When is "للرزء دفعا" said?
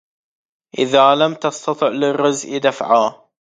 1.87-3.25